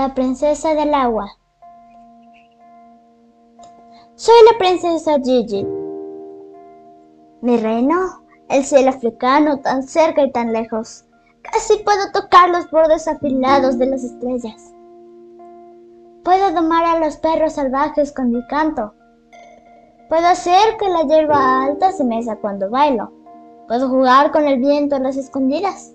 [0.00, 1.30] La princesa del agua.
[4.14, 5.62] Soy la princesa Gigi.
[7.42, 11.04] Mi reino, el cielo africano, tan cerca y tan lejos.
[11.42, 14.72] Casi puedo tocar los bordes afilados de las estrellas.
[16.24, 18.94] Puedo domar a los perros salvajes con mi canto.
[20.08, 23.12] Puedo hacer que la hierba alta se mesa cuando bailo.
[23.68, 25.92] Puedo jugar con el viento en las escondidas.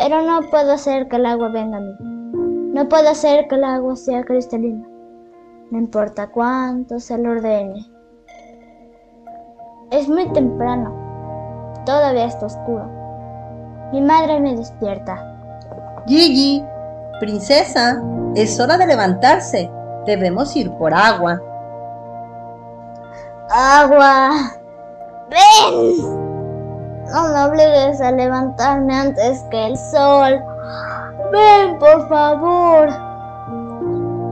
[0.00, 2.11] Pero no puedo hacer que el agua venga a mí.
[2.72, 4.88] No puedo hacer que el agua sea cristalina,
[5.70, 7.86] no importa cuánto se lo ordene.
[9.90, 12.88] Es muy temprano, todavía está oscuro.
[13.92, 15.22] Mi madre me despierta.
[16.06, 16.64] Gigi,
[17.20, 18.02] princesa,
[18.34, 19.70] es hora de levantarse.
[20.06, 21.38] Debemos ir por agua.
[23.50, 24.30] Agua.
[25.28, 26.22] Ven.
[27.12, 30.42] No me obligues a levantarme antes que el sol.
[31.32, 32.88] Ven, por favor.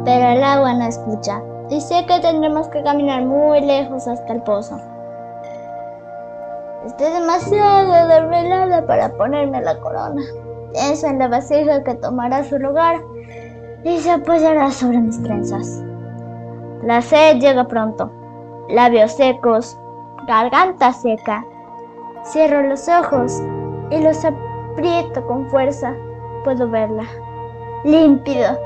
[0.05, 1.41] Pero el agua no escucha.
[1.81, 4.77] Sé que tendremos que caminar muy lejos hasta el pozo.
[6.85, 10.23] Estoy demasiado desvelada para ponerme la corona.
[10.73, 13.01] Pienso en la vasija que tomará su lugar
[13.83, 15.83] y se apoyará sobre mis trenzas.
[16.83, 18.11] La sed llega pronto.
[18.69, 19.79] Labios secos,
[20.27, 21.45] garganta seca.
[22.25, 23.41] Cierro los ojos
[23.91, 25.95] y los aprieto con fuerza
[26.45, 27.05] puedo verla.
[27.85, 28.59] Límpido.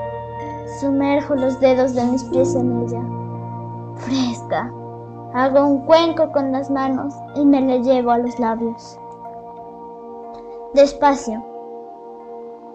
[0.79, 3.01] Sumerjo los dedos de mis pies en ella.
[3.97, 4.71] Fresca.
[5.33, 8.99] Hago un cuenco con las manos y me la llevo a los labios.
[10.73, 11.43] Despacio.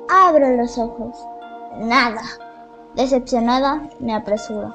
[0.09, 1.27] Abro los ojos.
[1.79, 2.23] Nada.
[2.97, 4.75] Decepcionada, me apresuro.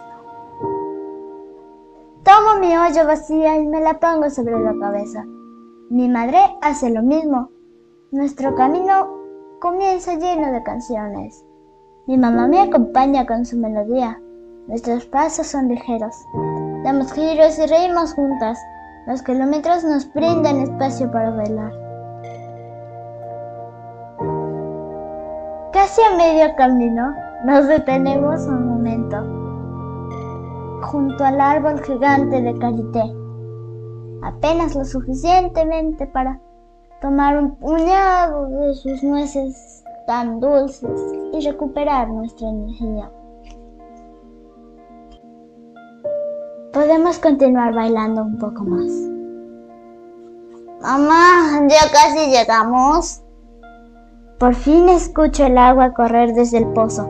[2.23, 5.25] Tomo mi olla vacía y me la pongo sobre la cabeza.
[5.89, 7.49] Mi madre hace lo mismo.
[8.11, 9.24] Nuestro camino
[9.59, 11.45] comienza lleno de canciones.
[12.07, 14.19] Mi mamá me acompaña con su melodía.
[14.67, 16.15] Nuestros pasos son ligeros.
[16.83, 18.59] Damos giros y reímos juntas.
[19.07, 21.71] Los kilómetros nos brindan espacio para bailar.
[25.71, 27.13] Casi a medio camino
[27.45, 29.17] nos detenemos un momento
[30.81, 33.03] junto al árbol gigante de Carité.
[34.23, 36.39] Apenas lo suficientemente para
[37.05, 40.89] tomar un puñado de sus nueces tan dulces
[41.33, 43.11] y recuperar nuestra energía.
[46.73, 48.91] Podemos continuar bailando un poco más.
[50.81, 53.21] Mamá, ya casi llegamos.
[54.39, 57.07] Por fin escucho el agua correr desde el pozo.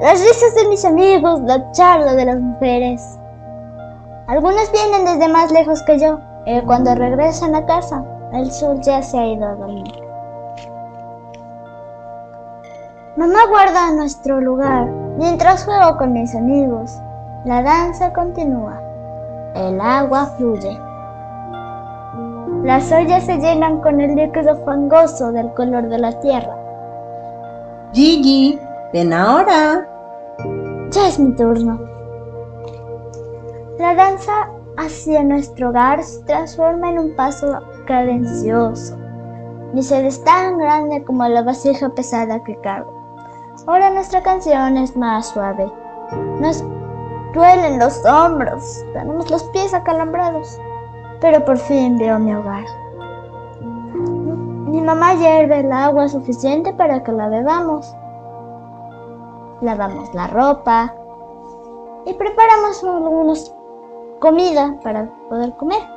[0.00, 3.02] Las risas de mis amigos, la charla de las mujeres.
[4.28, 9.00] Algunos vienen desde más lejos que yo, y cuando regresan a casa el sol ya
[9.02, 9.94] se ha ido a dormir.
[13.16, 14.86] Mamá guarda nuestro lugar
[15.18, 16.92] mientras juego con mis amigos.
[17.44, 18.80] La danza continúa.
[19.54, 20.76] El agua fluye.
[22.64, 26.56] Las ollas se llenan con el líquido fangoso del color de la tierra.
[27.92, 28.58] Gigi,
[28.92, 29.86] ven ahora.
[30.90, 31.78] Ya es mi turno.
[33.78, 38.96] La danza hacia nuestro hogar se transforma en un paso cadencioso.
[39.72, 42.92] Mi sed es tan grande como la vasija pesada que cargo.
[43.66, 45.70] Ahora nuestra canción es más suave.
[46.40, 46.62] Nos
[47.32, 50.60] duelen los hombros, tenemos los pies acalambrados,
[51.20, 52.64] pero por fin veo mi hogar.
[54.66, 57.94] Mi mamá hierve el agua suficiente para que la bebamos.
[59.60, 60.94] Lavamos la ropa
[62.06, 63.54] y preparamos algunos
[64.20, 65.93] comida para poder comer.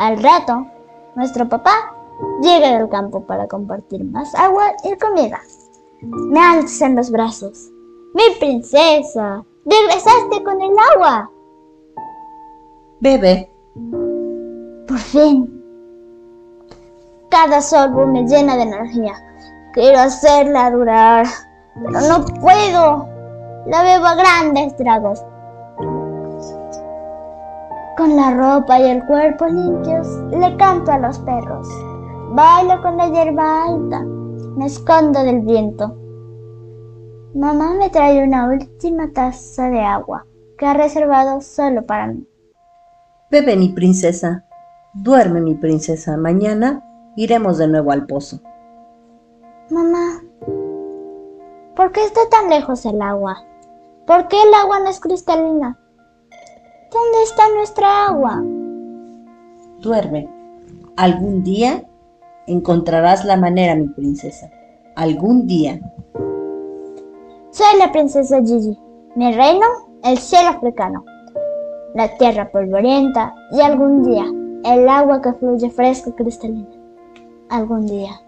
[0.00, 0.66] Al rato,
[1.14, 1.94] nuestro papá
[2.40, 5.38] llega del campo para compartir más agua y comida.
[6.00, 7.70] Me alza en los brazos.
[8.14, 9.44] ¡Mi princesa!
[9.66, 11.30] ¡Regresaste con el agua!
[13.00, 13.52] Bebe.
[14.88, 15.62] Por fin.
[17.28, 19.12] Cada sorbo me llena de energía.
[19.74, 21.26] Quiero hacerla durar,
[21.74, 23.06] pero no puedo.
[23.66, 25.22] La bebo a grandes tragos.
[28.00, 31.68] Con la ropa y el cuerpo limpios, le canto a los perros.
[32.30, 34.00] Bailo con la hierba alta,
[34.56, 35.94] me escondo del viento.
[37.34, 40.24] Mamá me trae una última taza de agua
[40.56, 42.26] que ha reservado solo para mí.
[43.30, 44.46] Bebe, mi princesa.
[44.94, 46.16] Duerme, mi princesa.
[46.16, 46.82] Mañana
[47.16, 48.40] iremos de nuevo al pozo.
[49.68, 50.22] Mamá,
[51.76, 53.44] ¿por qué está tan lejos el agua?
[54.06, 55.78] ¿Por qué el agua no es cristalina?
[56.92, 58.42] ¿Dónde está nuestra agua?
[59.78, 60.28] Duerme.
[60.96, 61.84] Algún día
[62.46, 64.50] encontrarás la manera, mi princesa.
[64.96, 65.80] Algún día.
[67.50, 68.78] Soy la princesa Gigi.
[69.16, 69.66] Mi reino,
[70.04, 71.04] el cielo africano.
[71.94, 74.24] La tierra polvorienta y algún día
[74.64, 76.68] el agua que fluye fresca y cristalina.
[77.48, 78.20] Algún día.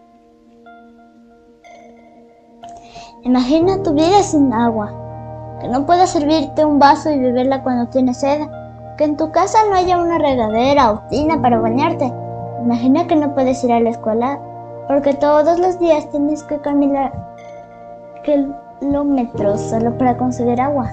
[3.23, 4.93] Imagina tu vida sin agua,
[5.63, 8.41] que no puedas servirte un vaso y beberla cuando tienes sed,
[8.99, 12.13] que en tu casa no haya una regadera o tina para bañarte.
[12.63, 14.41] Imagina que no puedes ir a la escuela
[14.89, 17.13] porque todos los días tienes que caminar
[18.25, 20.91] kilómetros solo para conseguir agua,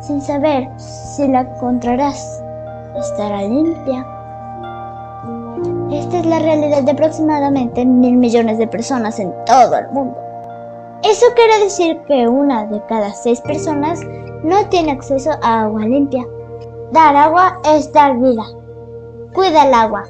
[0.00, 2.42] sin saber si la encontrarás.
[2.98, 4.04] Estará limpia.
[5.92, 10.31] Esta es la realidad de aproximadamente mil millones de personas en todo el mundo.
[11.04, 14.00] Eso quiere decir que una de cada seis personas
[14.44, 16.24] no tiene acceso a agua limpia.
[16.92, 18.44] Dar agua es dar vida.
[19.34, 20.04] Cuida el agua.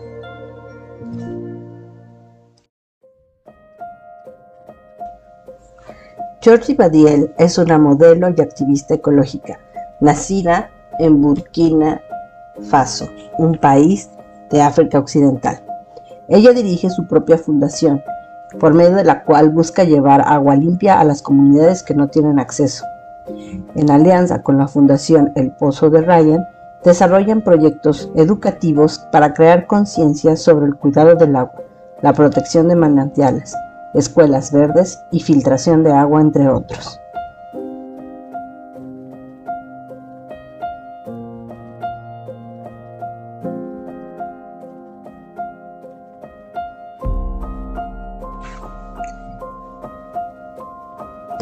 [6.43, 9.61] Georgie Badiel es una modelo y activista ecológica,
[10.01, 12.03] nacida en Burkina
[12.69, 13.09] Faso,
[13.39, 14.11] un país
[14.51, 15.65] de África Occidental.
[16.29, 18.03] Ella dirige su propia fundación,
[18.59, 22.39] por medio de la cual busca llevar agua limpia a las comunidades que no tienen
[22.39, 22.85] acceso.
[23.75, 26.47] En alianza con la Fundación El Pozo de Ryan,
[26.85, 31.63] desarrollan proyectos educativos para crear conciencia sobre el cuidado del agua,
[32.01, 33.55] la protección de manantiales,
[33.95, 37.02] escuelas verdes y filtración de agua, entre otros.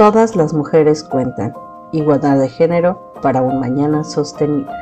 [0.00, 1.52] Todas las mujeres cuentan.
[1.93, 4.73] Igualdad de género para un mañana sostenible.